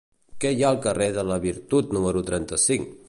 [0.45, 2.91] Què hi ha al carrer de la Virtut número trenta-cinc?